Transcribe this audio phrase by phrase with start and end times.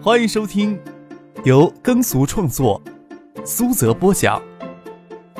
[0.00, 0.80] 欢迎收听
[1.44, 2.80] 由耕俗创作、
[3.44, 4.40] 苏泽播讲、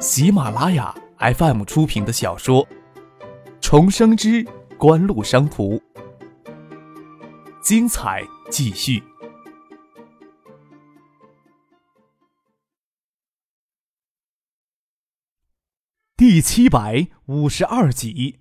[0.00, 2.66] 喜马拉雅 FM 出品的小说
[3.60, 4.44] 《重生之
[4.76, 5.76] 官路商途》，
[7.62, 9.00] 精彩继续，
[16.16, 18.40] 第七百五十二集。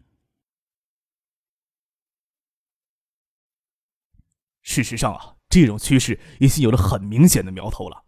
[4.64, 8.04] 事实上啊，这种趋势已经有了很明显的苗头了。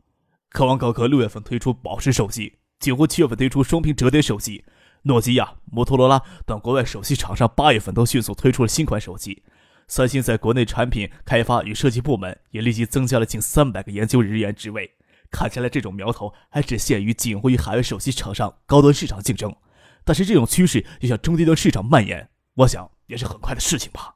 [0.50, 4.66] 科王高科六月份推出宝石手机，几乎七月份推出双屏折叠手机，
[5.04, 9.44] 诺基亚、摩托罗拉等国外手机厂商八月份都迅速推出了新款手机。
[9.88, 14.90] 三星在国内产品开发与设计部门也立即增加了近三百个研究人员职位。
[15.32, 19.56] 看起来这种苗头还只限于锦湖与海外手机厂商高端市场竞争，
[20.04, 24.16] 但是这种趋势要向中低端市场蔓延，我想也是很快的事情吧。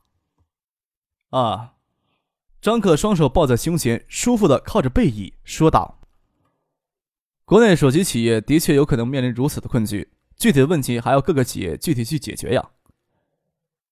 [1.30, 1.74] 啊。
[2.64, 6.00] 张可双手抱在胸前，舒服的靠着背椅，说道
[7.44, 12.70] ：“国内手机企业的确有可能面临如此的困局，具体的问题还要各个企业具体去解决呀。”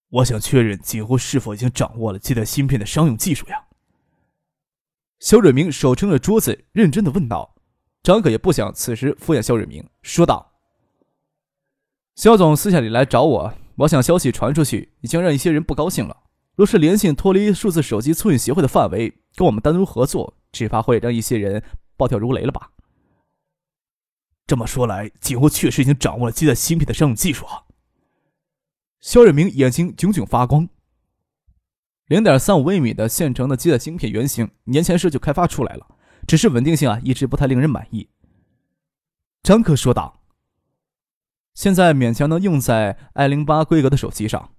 [0.07, 3.61] 我想确认几乎是否已经掌握了基带芯片的商用技术呀？
[5.19, 7.53] 肖瑞明手撑着桌子，认真的问道。
[8.01, 10.53] 张可也不想此时敷衍肖瑞明，说道
[12.15, 16.15] ：“肖总私下里来找我，我想消息传出去，已经让一些人不高兴了。”
[16.55, 21.63] 若是联信脱离数字手机促进协会的范围，跟我们单独合作，只怕会让一些人
[21.95, 22.71] 暴跳如雷了吧？
[24.45, 27.63] 这么说来，锦湖确实已经掌握了基带芯片的商用技术啊！
[28.99, 30.67] 肖瑞明眼睛炯炯发光。
[32.07, 35.87] 零点三五微米的现成的基带芯片原型，年前时就开发出来了，
[36.27, 38.09] 只是稳定性啊，一直不太令人满意。
[39.41, 40.21] 张科说道
[41.55, 44.53] ：“现在勉强能用在 i 零八规格的手机上。”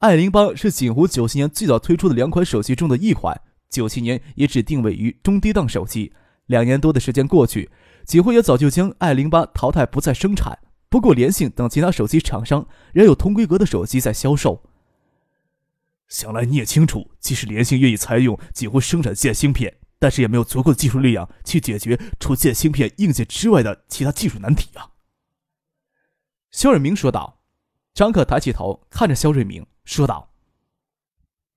[0.00, 6.10] 爱零八是锦湖九七年最早推出的两款手机中的一款，九七年也只定位于中低档手机。
[6.46, 7.70] 两年多的时间过去，
[8.06, 10.58] 锦湖也早就将爱零八淘汰，不再生产。
[10.88, 14.62] 不过，联信等其他手机厂商仍有同规格的手机在销售。
[16.08, 24.92] 想来你也清楚，即使联信愿意采用锦湖生产线芯片，但是也没有足够的技术力量去解决除线芯片硬件之外的其他技术难题啊。”
[26.50, 27.36] 肖瑞明说道。
[27.92, 29.66] 张可抬起头看着肖瑞明。
[29.96, 30.30] 说道：“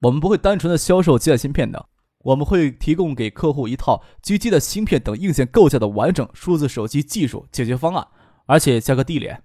[0.02, 1.88] 我们不会单纯的销售基带芯片的，
[2.20, 8.08] 我们会提供给客户一套基基的芯片等硬件构架的完整数字手机技术解决方案，
[8.46, 9.44] 而且价格低廉。”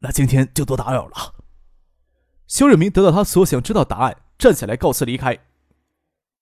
[0.00, 1.34] 那今天就多打扰了。
[2.46, 5.38] 肖瑞明得到他所想知道答案，站起来告辞离开。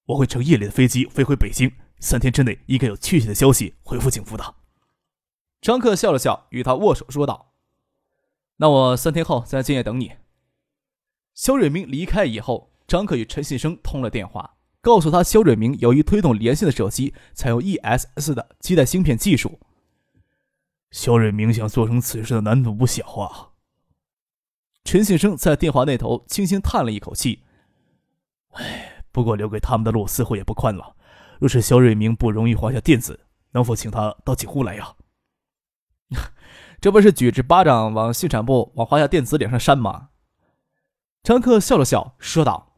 [0.06, 4.56] 我会乘夜里的飞机飞回北京，三天之内应该有确切的消息回复警服的。
[5.61, 7.53] 张克笑了笑，与他握手说道
[8.59, 10.15] ：“那我三天后在建业等你。”
[11.34, 19.59] 肖瑞明离开以后，张克与陈信生通了电话，告诉他肖瑞明有意推动联信的手机采用 ESS 的基带芯片技术。
[20.91, 23.48] 肖瑞明想做成此事的难度不小啊。
[24.84, 27.44] 陈信生在电话那头轻轻叹了一口气
[28.53, 30.97] ：“哎，不过留给他们的路似乎也不宽了。
[31.38, 33.20] 若是肖瑞明不容易华夏电子，
[33.53, 34.94] 能否请他到警户来呀？”
[36.78, 40.10] 这不是举着巴掌往信产部、往华夏电子脸上扇吗？
[41.22, 42.72] 张克笑了笑，说道：“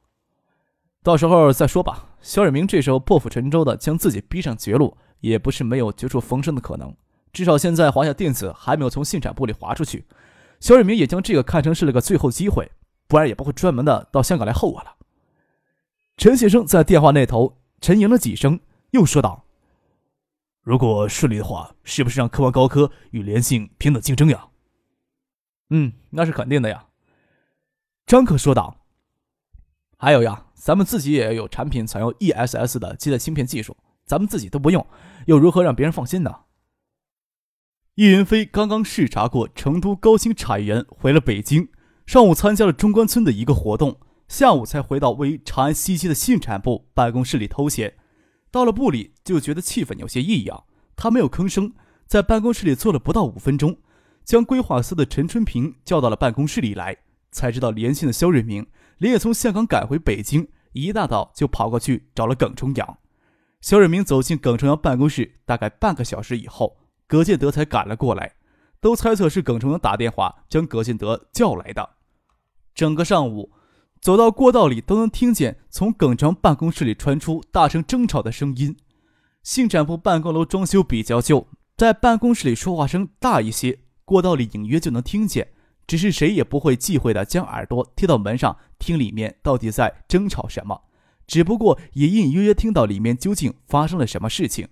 [1.02, 6.94] 到时候再说吧。”肖瑞明这时候破釜沉舟的将自己逼上绝路，也不是没有绝处逢生的可能。
[7.32, 10.04] 至少现在华夏电子还没有从信产部里划出去，
[10.60, 12.70] 肖瑞明也将这个看成是了个最后机会，
[13.06, 14.94] 不然也不会专门的到香港来候我了。
[16.16, 18.60] 陈先生在电话那头沉吟了几声，
[18.90, 19.44] 又说道
[20.62, 24.48] ：“如果顺利的话，是不是让科王高科与联信平等竞争呀
[25.70, 26.84] ？”“嗯，那是肯定的呀。”
[28.14, 28.86] 张克说道
[29.98, 33.76] ：“还有呀，咱们自己也有产品采用 ESS 的基带芯片技术，
[34.06, 34.86] 咱们自己都不用，
[35.26, 36.32] 又如何让别人放心呢？”
[37.96, 41.70] 叶云飞刚刚视察过成都高新产业园，回了北京，
[42.06, 47.94] 上午参加了中关村的一个活动，下午才回到位于长安西街的信产部办公室里偷闲。
[48.52, 51.72] 到了部里，就觉得气氛有些异样，他没有吭声，
[52.06, 53.78] 在办公室里坐了不到五分钟，
[54.24, 56.98] 将规划司的陈春平叫到了办公室里来。
[57.34, 58.64] 才知道联信的肖瑞明
[58.96, 62.98] 连夜从香港赶回北京，一大早就跑过去找了耿重阳。
[63.60, 66.78] 肖瑞明走进耿重阳办公室，大概半个小时以后，
[67.08, 68.32] 葛建德才赶了过来。
[68.80, 71.96] 都猜测是耿重阳打电话将葛建德叫来的。
[72.74, 73.50] 整个上午，
[74.00, 78.76] 走到过道里都能听见从耿重办公室里传出大声争吵的声音。
[79.42, 81.48] 信展部办公楼装修比较旧，
[81.78, 85.53] 在办公室里说话声大一些，过道里隐约就能听见。
[85.86, 90.82] 只是谁也不会忌讳的将耳朵贴到门上听里面到底在争吵什么，
[91.26, 94.68] 只不过也隐隐约约听到里面究竟发生了什么事情。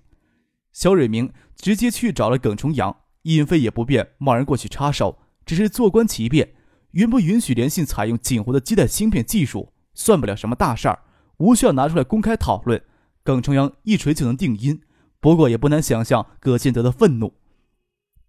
[0.73, 6.55] 肖瑞明直接去找了耿重阳，尹飞也不便贸然过去插手，只是坐观其变。
[6.93, 10.99] 允不允许联信采用锦湖的基带芯片技术，算不了什么大事儿，
[11.38, 12.82] 无需要拿出来公开讨论。
[13.23, 14.82] 耿重阳一锤就能定音，
[15.20, 17.35] 不过也不难想象葛建德的愤怒。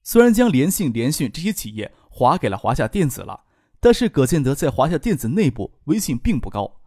[0.02, 3.46] 虽然将联信、联讯这些企业划给了华夏电子了，
[3.80, 6.80] 但是葛建德在华夏电子内部威信并不高。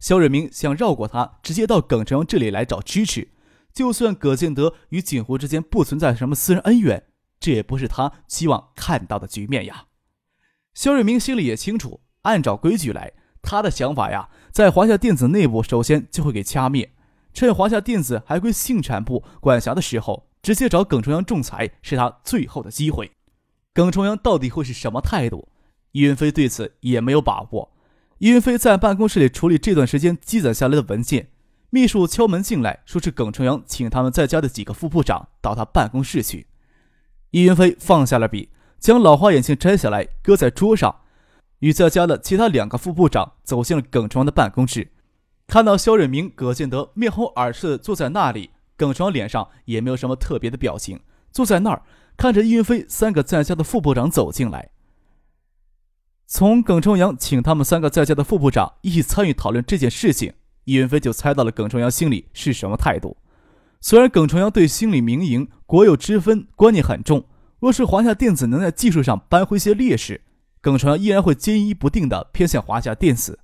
[0.00, 3.28] 肖瑞明想绕过他，直接到耿重阳这里来找支持。
[3.72, 7.04] 就算葛建德与锦湖之间不存在什么私人恩怨，
[7.38, 9.84] 这也不是他希望看到的局面呀。
[10.74, 16.92] 肖瑞明心里也清楚，按照规矩来，他的想法呀，在华夏电子内部首先就会给掐灭，
[17.32, 20.28] 趁华夏电子还归信产部管辖的时候。
[20.42, 23.08] 直接找耿重阳仲裁是他最后的机会。
[23.74, 25.48] 耿重阳到底会是什么态度？
[25.92, 27.72] 易云飞对此也没有把握。
[28.18, 31.28] 易云飞在办公室里处理这段时间积攒下来的文件，
[31.70, 36.46] 秘书敲门进来，说是耿重阳请他们在家的几个副部长到他办公室去。
[37.30, 40.94] 易云飞放下了笔，将老花眼镜摘下来搁在桌上，
[41.60, 44.92] 与在家的其他两个副部长走进了耿重阳的办公室。
[45.46, 48.50] 看到肖瑞明、葛建德面红耳赤的坐在那里。
[48.74, 50.98] 耿双脸上也没有什么特别的表情，
[51.30, 51.82] 坐在那儿
[52.16, 54.70] 看着易云飞三个在家的副部长走进来。
[56.26, 60.32] 从耿重阳请他们三个在家的副部长一起参与讨论这件事情，
[60.64, 63.16] 易云飞就猜到了耿重阳心里是什么态度。
[63.80, 67.26] 虽然耿重阳对心理民营、国有之分观念很重，
[67.58, 70.22] 若是华夏电子能在技术上扳回些劣势，
[70.60, 73.40] 耿重阳依然会坚毅不定地偏向华夏电子。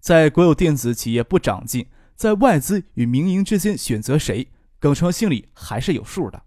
[0.00, 4.48] 在国有电子企业不长进，在外资与民营之间选择谁？
[4.80, 6.42] 耿成心里还是有数的。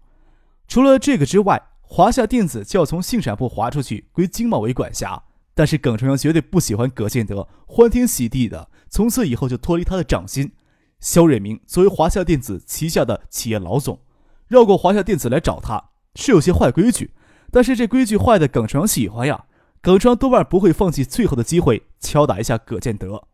[0.68, 5.24] 除了这个之外，华夏电子就要从信产部划出去，归经贸委管辖。
[5.54, 10.52] 但是耿成阳绝对不喜欢葛建德，欢天喜地的从此以后就脱离他的掌心。
[11.00, 13.98] 肖瑞明作为华夏电子旗下的企业老总，
[14.46, 17.12] 绕过华夏电子来找他，是有些坏规矩。
[17.50, 19.46] 但是这规矩坏的耿成阳喜欢呀，
[19.80, 23.24] 耿成阳多半不会放弃最后的机会，敲打一下葛建德。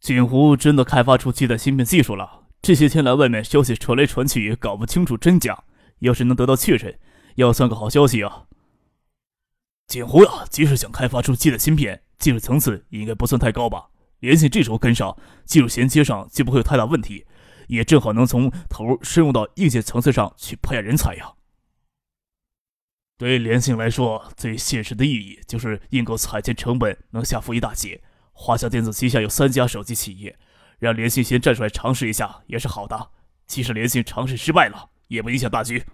[0.00, 2.44] 锦湖真的开发出基带芯片技术了。
[2.62, 5.64] 这些天来，外面消息传来传去，搞不清楚真假。
[6.04, 6.98] 要是能得到确认，
[7.36, 8.46] 要算个好消息啊！
[9.86, 13.88] 锦湖呀，即使想开发出基的芯片，技术层次也应该不算太高吧？
[14.20, 17.26] 联信这时候跟上，技术衔接上就不会有太大问题，
[17.68, 21.32] 也正好能从头深入到硬件层次上去培养人才呀。
[23.16, 28.02] 对联信来说，最现实的意义就是硬购彩件成本能下浮一大截。
[28.32, 30.38] 华夏电子旗下有三家手机企业。
[30.80, 33.10] 让联信先站出来尝试一下也是好的，
[33.46, 35.84] 即使联信尝试失败了，也不影响大局。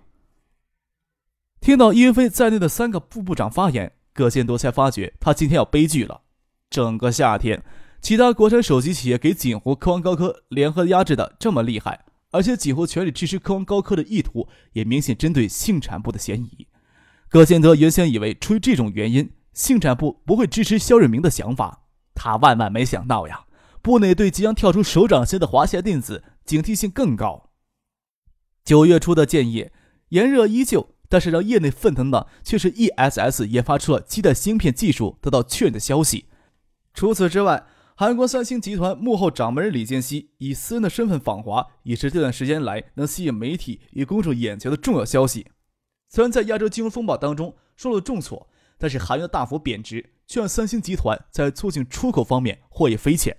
[1.61, 6.23] 听到叶云飞在内的三个副部长发言，葛建德才发觉他今天要悲剧了。
[6.71, 7.63] 整个夏天，
[8.01, 16.67] 其他国产手机企业给锦湖科王高科联合压制的这么厉害，而且几乎全力支持科王高科的意图也明显针对信产部的嫌疑。
[17.29, 21.83] 葛建德原先以为出于这种原因，信产部不会支持肖瑞明的想法，
[22.15, 23.45] 他万万没想到呀。
[23.83, 27.50] 部内对即将跳出手掌心的华夏电子警惕性更高。
[28.71, 29.73] 九月初的建业
[30.11, 36.27] 炎热依旧，但是让业内沸腾的却是 ESS 研发出了基带芯片技术得到确认的消息。
[36.95, 45.49] 除此之外，韩国三星集团幕后掌门人李健熙以私人的身份访华，也是这段时间来能吸引媒体与公众眼球的重要消息。
[46.09, 48.49] 虽然在亚洲金融风暴当中受了重挫，
[48.79, 53.37] 但是韩元大幅贬值，却让三星集团在促进出口方面获益匪浅。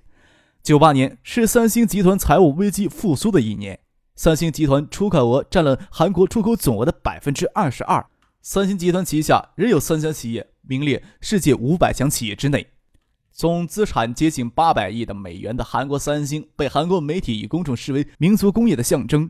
[0.62, 3.80] 九八年是三星集团财务危机复苏的一年，
[4.16, 8.06] 三星集团出口额占了韩国出口总额的百分之二十二。
[8.42, 12.68] 三星集团旗下仍有三家企业名列世界五百强企业之内，
[13.32, 19.30] 总资产接近八百亿的美元的韩国三星，被韩国媒体与公众视为民族工业的象征。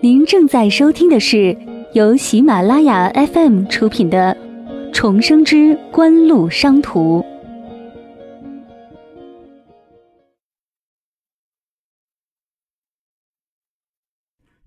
[0.00, 1.56] 您正在收听的是。
[1.94, 4.36] 由喜马拉雅 FM 出品的
[4.92, 7.20] 《重生之官路商途》。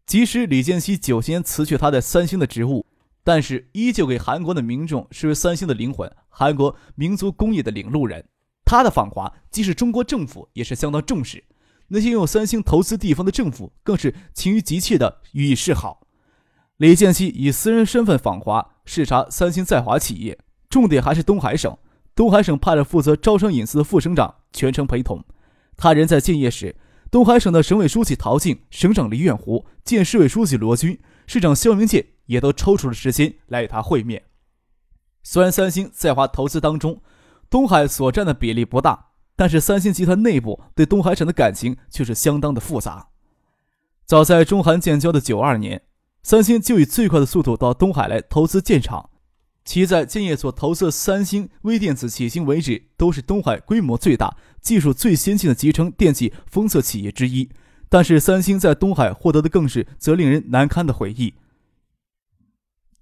[0.05, 2.85] 即使李健熙九先辞去他在三星的职务，
[3.23, 8.25] 但是依旧给韩国的民众视为三星的灵魂，韩国民族工业的领路人。
[8.65, 11.43] 他的访华，即使中国政府也是相当重视，
[11.87, 16.07] 那些拥有三星投资地方的政府更是情于急切的予以示好。
[16.81, 21.77] 李建熙以私人身份访华视察三星在华企业，重点还是东海省。
[22.15, 25.23] 东海省派了负责招商引资的副省长全程陪同。
[25.77, 26.75] 他人在建业时，
[27.11, 34.23] 东海省的省委书记陶静、省长李远湖、建市委书记罗军、市长肖明建也都抽出了时间来与他会面。
[35.21, 36.99] 虽然三星在华投资当中，
[37.47, 43.09] 东海所占的比例不大，但是三星集团内部对东海省的感情却是相当的复杂。
[44.03, 45.83] 早在中韩建交的九二年，
[46.23, 49.09] 三星就以最快的速度到东海来投资建厂。
[49.63, 57.49] 其在建业所投资的三星微电子迄今为止都是东海规模最大、技术最先进的集成电器封测企业之一。
[57.87, 61.35] 但是三星在东海获得的更是则令人难堪的回忆。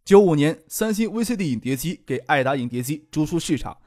[0.03, 3.77] 九五年，三星 VCD 影碟机给爱达影碟机逐出市场。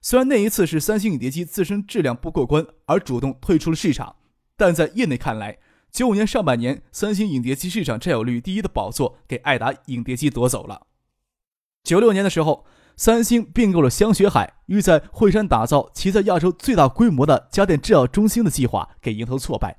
[0.00, 4.16] 虽然那一次是三星影碟机自身质量不过关而主动退出了市场，
[4.56, 5.58] 但在业内看来，
[5.96, 10.82] 九五年上半年三星影碟机市场占有率第一的宝座给爱达影碟机夺走了。
[11.84, 12.66] 九六年的时候，
[12.98, 19.78] 三星并购了香雪海，欲在惠山打造其在亚洲最大规模的家电制造中心的计划给迎头挫败，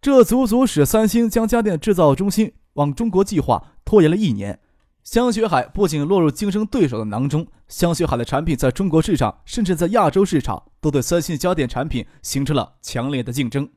[0.00, 4.60] 这足足使三星将家电制造中心往中国计划拖延了一年。
[5.02, 13.68] 香雪海不仅落入竞争对手的囊中，香雪海的产品在中国市场，甚至在亚洲市场，都对三星家电产品形成了强烈的竞争。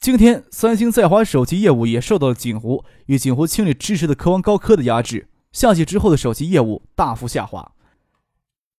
[0.00, 7.72] 今天，三星在华手机业务也受到了锦湖与锦湖清理支持的科王高科的压制，下季之后的手机业务大幅下滑。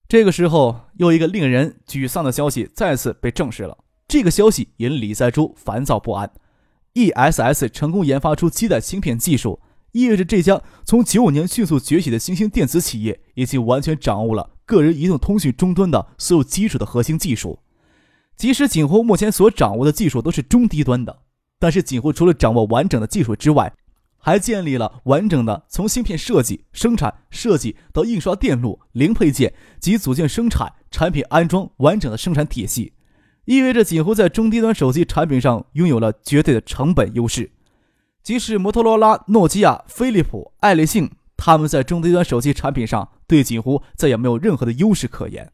[0.08, 3.78] 这个时候，又一个令人沮丧的消息再次被证实了。
[4.08, 6.32] 这个消息引李在洙烦躁不安
[6.96, 9.60] ：ESS 成功研发出基带芯片技术。
[9.92, 17.60] 意味着这家从九五年迅速崛起的新兴电子企业，已经完全掌握了个人移动通讯终端的所有基础的核心技术。
[18.38, 21.22] 即使锦湖目前所掌握的技术都是中低端的，
[21.60, 23.74] 但是锦湖除了掌握完整的技术之外，
[24.18, 32.94] 还建立了完整的从芯片设计、生产、设计到印刷电路、零配件及组件生产、产品安装完整的生产体系，
[33.46, 37.52] 意味着锦湖在中低端手机产品上拥有了绝对的成本优势。
[38.22, 45.52] 即使摩托罗拉、诺基亚、飞利浦、爱立信，他们在中低端手机产品上对锦湖再也没有任何的优势可言。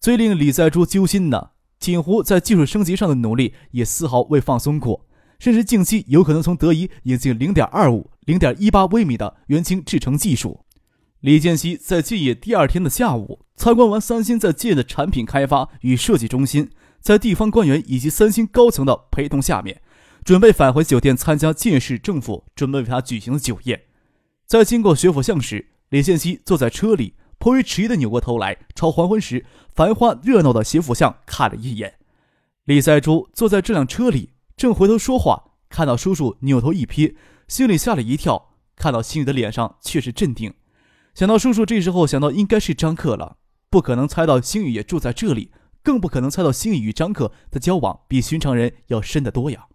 [0.00, 5.06] 最令李在洙揪心的，锦湖在技术升级上的努力也丝毫未放松过，
[5.38, 10.64] 甚至近期有可能从德仪引进0.25、0.18微米的元晶制程技术。
[11.20, 19.80] 李建熙在建业第二天的下午参观完三星在建业的产品开发与设计中心，在地方官员以及三星高层的陪同下面。
[20.24, 23.82] 准备返回酒店参加建市政府准备为他举行的酒宴，
[24.44, 27.14] 在经过学府巷时，李建熙坐在车里，
[27.46, 32.00] 颇为迟疑的扭过头来，朝黄昏时繁华热闹的斜府巷看了一眼。
[32.64, 37.14] 李在珠坐在这辆车里，正回头说话，看到叔叔扭头一瞥，
[37.46, 40.54] 心里吓了一跳，看到心宇的脸上却是镇定。
[41.14, 43.36] 想到叔叔这时候想到应该是张克了，
[43.70, 45.52] 不可能猜到心宇也住在这里，
[45.84, 49.68] 更不可能猜到心宇与张克的交往比寻常人要深得多呀。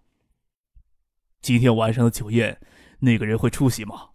[1.41, 2.59] 今天晚上的酒宴，
[2.99, 4.09] 那个人会出席吗？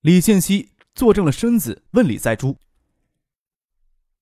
[0.00, 2.56] 李建熙坐正了身子，问李在洙：“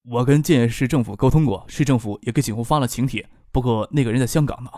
[0.04, 3.30] 我跟建业市政府沟通过，市政府也给景湖发了请帖。
[3.50, 4.70] 不过那个人在香港呢。”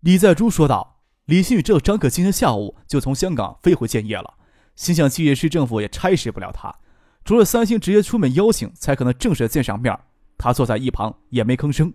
[0.00, 4.38] 李在珠说道：“李新宇知道张可今天下午就从香港飞回建业了，
[4.76, 6.74] 心想建业市政府也差使不了他，
[7.22, 9.94] 除了三星直接出面邀请，才可能正式见上面。
[10.38, 11.92] 他坐在一旁也没吭声。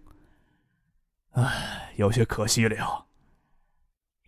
[1.31, 3.05] 唉，有些可惜了呀。”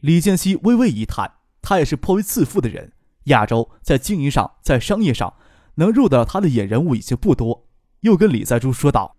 [0.01, 2.93] 李建熙微微一叹，他也是颇为自负的人。
[3.25, 5.35] 亚洲在经营上，在商业上，
[5.75, 7.67] 能入得了他的眼人物已经不多。
[8.01, 9.15] 又跟李在洙说道：“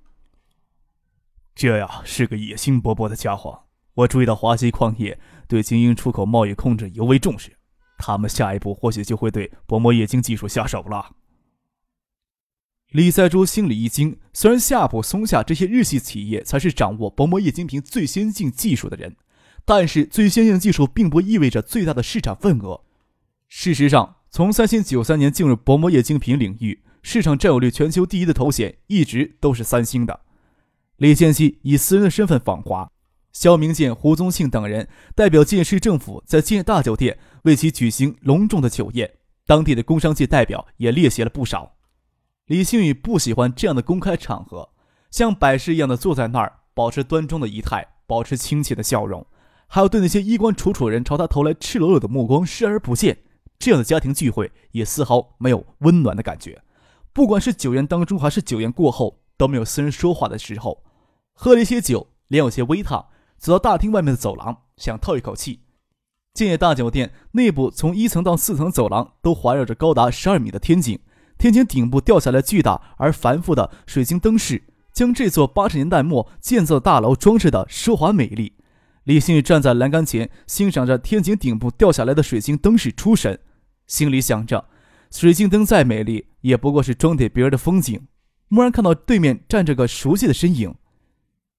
[1.54, 3.64] 这呀是个野心勃勃的家伙。
[3.94, 7.56] 我注意到华西矿业对精英出口贸易控制尤为重视，
[7.98, 11.12] 他们下一步或许就会对薄膜液晶技术下手了。”
[12.90, 19.16] 李在洙心里一惊，虽然夏普、松下这些日系企业才是掌握薄膜液晶屏最先进技术的人。
[19.64, 22.84] 但是最先进技术并不意味着最大的市场份额。
[23.49, 30.21] 事实上，从三星九三年进入薄膜液晶屏领域，市场占有率全球第一的头衔一直都是三星的。
[30.97, 32.91] 李建熙以私人的身份访华，
[33.33, 39.11] 肖明建、胡宗庆等人代表建市政府在建大酒店为其举行隆重的酒宴，
[39.47, 41.76] 当地的工商界代表也列席了不少。
[42.47, 44.71] 李星宇不喜欢这样的公开场合，
[45.11, 49.26] 像摆设一样的坐在那儿，保持端庄的仪态，保持亲切的笑容。
[49.69, 53.19] 还有对那些衣冠楚楚人朝他投来赤裸裸的目光视而不见，
[53.58, 56.62] 这样的家庭聚会也丝毫没有温暖的感觉。
[57.12, 60.82] 不管是酒宴当中还是酒宴过后，都没有私人说话的时候。
[61.32, 63.06] 喝了一些酒，脸有些微烫，
[63.38, 65.60] 走到大厅外面的走廊，想透一口气。
[66.34, 70.98] 建业大酒店内部从一层到四层走廊都环绕着高达十二米的天井，
[71.38, 78.52] 天井顶部掉下来巨大而繁复的水晶灯饰，将这座八十年代末建造的大楼装饰的奢华美丽。
[79.06, 83.38] 李星宇站在栏杆前，欣赏着天井顶部掉下来的水晶灯饰出神，
[83.86, 84.68] 心里想着：
[85.12, 88.08] 水晶灯再美丽，也不过是装点别人的风景。
[88.48, 90.75] 蓦然看到对面站着个熟悉的身影，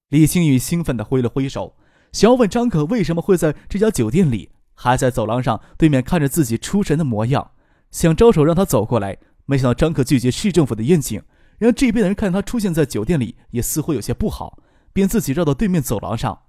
[0.10, 1.78] 李星宇兴奋地挥了挥手，
[2.12, 7.52] 想要问张可为什么会在这家酒店里，还在走廊上对面看着自己出神的模样，
[7.92, 11.24] 想招手让他走过来，没想到张可拒绝市政府的宴请，
[11.60, 14.60] 让这边的人看他出现在酒店里，也似乎有些不好，
[14.92, 16.42] 便自己绕到对面走廊上。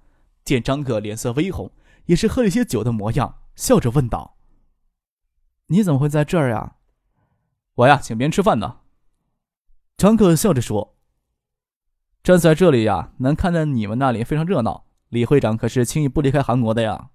[0.49, 1.71] 见张克脸色微红，
[2.07, 4.35] 也是喝了些酒的模样，笑着问道
[5.67, 6.77] ：“你怎么会在这儿呀
[7.75, 8.77] ？”“我呀，请别人吃饭呢。”
[9.95, 10.97] 张克笑着说
[12.23, 14.87] ：“站在这里呀，能看见你们那里非常热闹。
[15.09, 17.11] 李会长可是轻易不离开韩国的呀。”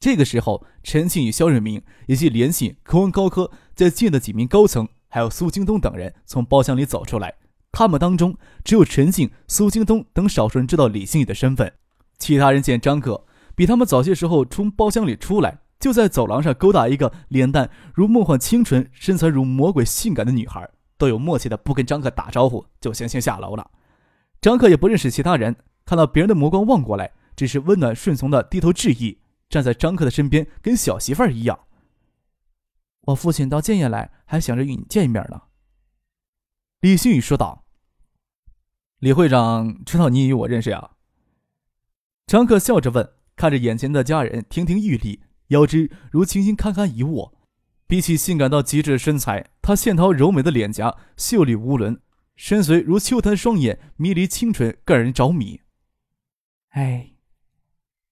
[0.00, 7.34] 这个时候，陈庆与肖瑞明以及联系科文高科在建的几名高层，还有苏京东等人从包厢里走出来。
[7.72, 11.74] 他们当中，只有陈庆、苏京东等少数人知道李星宇的身份。
[12.18, 20.68] 其他人见张可比他们早些时候从包厢里出来，就在走廊上勾搭一个脸蛋如梦幻清纯、身材如魔鬼性感的女孩，
[20.98, 23.70] 都有默契的不跟张可打招呼，就先行下楼了。
[24.40, 29.18] 张可也不认识其他人，看到别人的目光望过来，只是温暖顺从的低头致意，
[29.48, 31.58] 站在张可的身边，跟小媳妇儿一样。
[33.02, 35.42] 我父亲到建业来，还想着与你见一面呢。
[36.80, 37.64] 李新宇说道
[38.98, 40.90] ：“李会长知道你与我认识呀？”
[42.26, 47.32] 张克笑着问，看着眼前的家人亭亭玉立，腰肢如轻轻堪堪一握。
[47.86, 52.00] 比起性感到极致的身材，她线条柔美的脸颊秀丽无伦，
[52.34, 55.60] 深邃如秋潭双眼迷离清纯，更让人着迷。
[56.70, 57.12] 哎，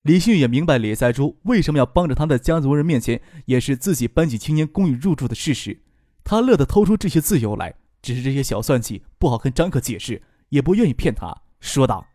[0.02, 5.82] 李迅也明白李在珠为什么要帮着他在家族人面前掩饰自己搬进青年公寓入住的事实。
[6.22, 12.06] 他乐得掏出这些自由来，只是这些小算计不好跟张克解释，也不愿意骗他，说道。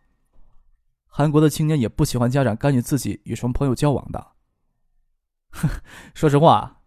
[1.12, 4.28] 韩国的青年也不喜欢家长干预自己与什么朋友交往的。
[5.50, 5.68] 哼，
[6.14, 6.82] 说实话，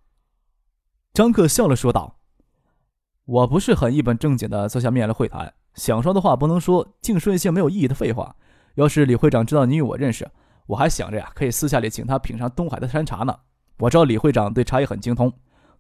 [1.14, 2.22] 张克笑了说道
[3.26, 8.36] ：“我不是很一本正经的坐下面来会谈，想说的话不能说，净说一些没有意义的废话。
[8.76, 10.32] 要是李会长知道你与我认识，
[10.68, 13.38] 我还想着呀，可以私下里请他品尝东海的山茶呢。
[13.80, 15.32] 我知道李会长对茶叶很精通，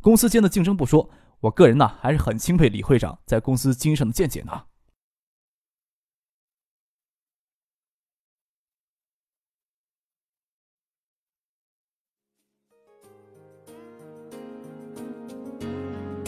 [0.01, 4.63] 公司间的竞争不说，我个人呢还是很钦佩李会长在公司经营上的见解呢。”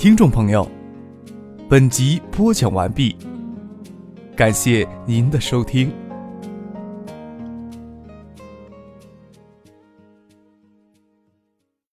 [0.06, 0.70] 听众朋友，
[1.68, 3.16] 本集播讲完毕，
[4.36, 5.92] 感谢您的收听。